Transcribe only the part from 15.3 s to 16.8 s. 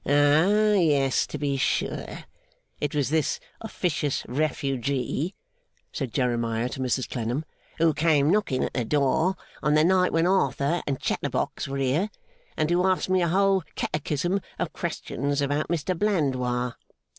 about Mr Blandois.